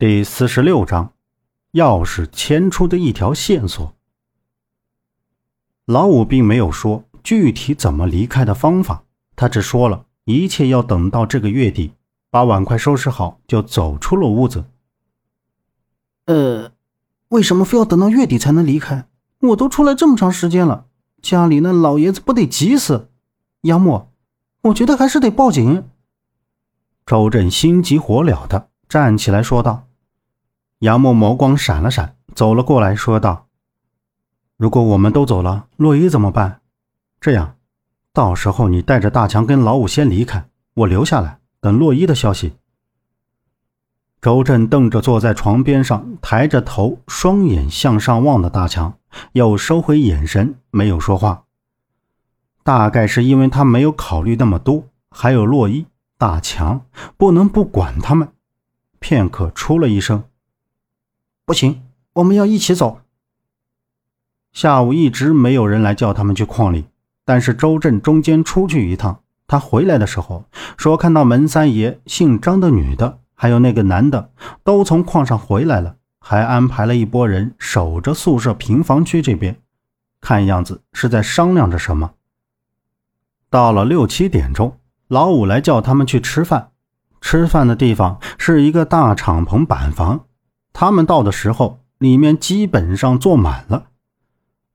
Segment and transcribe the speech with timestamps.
[0.00, 1.12] 第四十六章，
[1.72, 3.96] 钥匙牵出的一条线索。
[5.86, 9.02] 老五并没有说具体怎么离开的方法，
[9.34, 11.94] 他只说了一切要等到这个月底，
[12.30, 14.66] 把碗筷收拾好，就走出了屋子。
[16.26, 16.70] 呃，
[17.30, 19.08] 为什么非要等到月底才能离开？
[19.40, 20.86] 我都出来这么长时间了，
[21.20, 23.10] 家里那老爷子不得急死？
[23.62, 24.06] 杨木，
[24.60, 25.88] 我觉得还是得报警。
[27.04, 29.87] 周震心急火燎的站起来说道。
[30.80, 33.48] 杨木眸光闪了闪，走了过来，说道
[34.56, 36.60] ：“如果我们都走了，洛伊怎么办？
[37.20, 37.56] 这样，
[38.12, 42.54] 到时候你带着大强跟老五先离开，我留下来等洛伊的消息。”
[44.22, 48.96] 周震瞪着坐在床边上，抬着头，双眼向上望的大强，
[49.32, 51.42] 又收回眼神，没有说话。
[52.62, 56.82] 大概是因为他没有考虑那么多，还有洛伊、大强，
[57.16, 58.28] 不能不管他们。
[59.00, 60.22] 片刻，出了一声。
[61.48, 61.80] 不行，
[62.12, 63.00] 我们要一起走。
[64.52, 66.84] 下午一直没有人来叫他们去矿里，
[67.24, 70.44] 但是周震中间出去一趟，他回来的时候
[70.76, 74.30] 说看到门三爷、姓张的女的，还有那个男的
[74.62, 79.56] 都从矿上回来了，还安排了一拨人守着宿舍平房区这边，
[80.20, 82.10] 看样子是在商量着什么。
[83.48, 86.72] 到了六七点钟，老五来叫他们去吃饭，
[87.22, 90.26] 吃饭的地方是一个大敞篷板房。
[90.72, 93.86] 他们到的时候，里面基本上坐满了。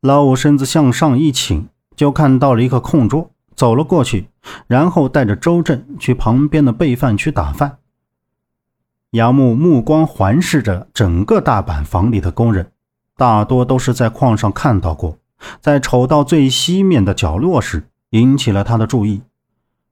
[0.02, 4.28] 老五身子向上一倾，就看到了一个空桌，走了过去，
[4.68, 7.78] 然后带着周震去旁边的备饭区打饭。
[9.12, 12.72] 杨木目光环视着整个大板房里的工人，
[13.16, 15.18] 大多都是在矿上看到过，
[15.62, 19.22] 在瞅到最西面的角落时，引起了他的注意。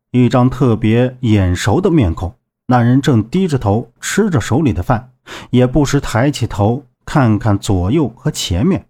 [0.09, 5.10] 一张特别眼熟的面孔，那人正低着头吃着手里的饭。
[5.49, 8.87] 也不时抬起头看看左右和前面。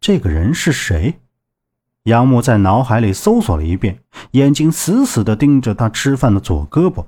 [0.00, 1.20] 这个人是谁？
[2.04, 4.00] 杨木在脑海里搜索了一遍，
[4.32, 7.06] 眼睛死死地盯着他吃饭的左胳膊。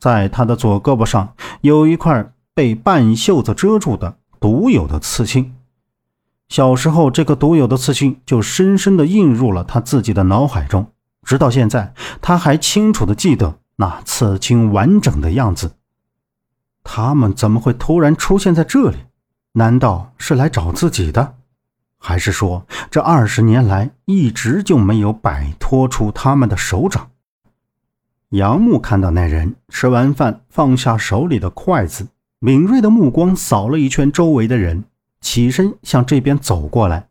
[0.00, 5.54] 在他的左胳膊上有一块被半袖子遮住的独有的刺青。
[6.48, 10.90] 小时候，这个独有的刺青就深深地印入了他自己的脑海中，
[11.22, 15.72] 直到现在，他还清楚地记得那刺青完整的样子。
[16.90, 18.96] 他们怎么会突然出现在这里？
[19.52, 21.34] 难道是来找自己的，
[21.98, 27.10] 还是说这二十年来一直就没有摆脱出他们的手掌？
[28.30, 34.84] 杨木看到那人吃完饭，放下手里的筷子，敏锐的目光扫了一圈周围的人，
[35.20, 37.08] 起身向这边走过来。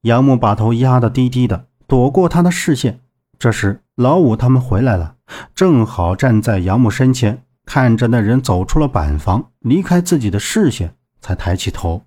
[0.00, 3.00] 杨木把头压得低低的，躲过他的视线。
[3.38, 5.16] 这时，老五他们回来了，
[5.54, 7.42] 正好站在杨木身前。
[7.66, 12.04] 看着那人走出了板房，离开自己的视线，才抬起头。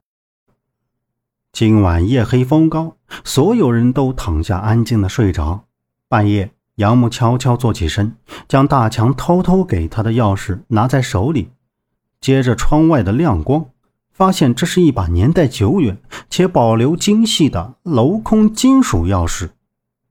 [1.51, 5.65] 今晚夜黑风高，所有人都躺下，安静的睡着。
[6.07, 8.15] 半夜，杨木悄悄坐起身，
[8.47, 11.49] 将大强偷偷给他的钥匙拿在手里，
[12.21, 13.65] 接着窗外的亮光，
[14.11, 19.49] 发现这是一把年代久远且保留精细的镂空金属钥匙。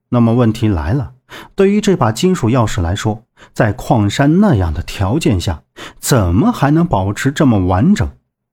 [0.09, 1.13] 那么问题来了。
[1.55, 3.23] 对于这把金属钥匙来说，
[3.53, 5.63] 在矿山那样的条件下，
[5.99, 8.09] 怎么还能保持这么完整？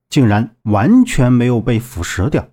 [0.09, 2.47] 竟然完全没有被腐蚀掉。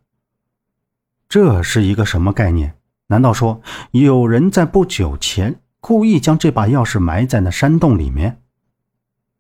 [1.29, 2.75] 这是一个什么概念？
[3.07, 3.61] 难道说
[3.93, 8.41] 有人在不久前故意将这把钥匙埋在那山洞里面？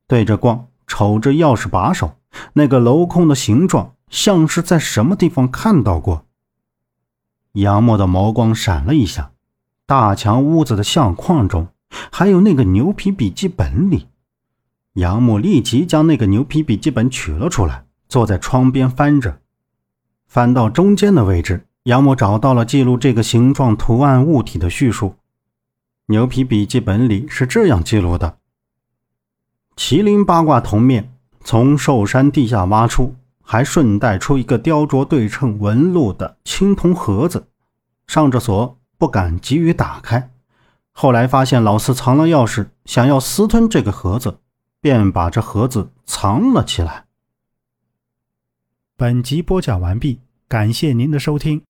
[0.06, 2.16] 对着光，瞅着钥匙把手，
[2.52, 6.26] 那个镂空的形状，像是在什么地方看到过。
[7.52, 9.32] 杨默的眸光闪了一下。
[9.86, 11.68] 大强屋子的相框中，
[12.10, 14.08] 还有那个牛皮笔记本里，
[14.94, 19.40] 杨木立即将那个牛皮笔记本取了出来，坐在窗边翻着。
[20.26, 25.16] 翻到中间的位置，杨木找到了记录这个形状图案物体的叙述。
[26.06, 28.38] 牛皮笔记本里是这样记录的：
[29.76, 37.48] 麒麟八卦铜面从寿山地下挖出，还顺带出一个雕琢对称纹路的青铜盒子，
[38.06, 38.78] 上着锁。
[38.98, 40.30] 不敢急于打开，
[40.92, 44.38] 后来发现老四藏了钥匙，想要私吞这个盒子，
[44.80, 47.04] 便把这盒子藏了起来。
[48.96, 51.62] 本集播讲完毕，感谢您的收听。